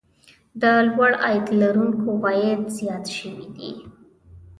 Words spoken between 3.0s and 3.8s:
شوي دي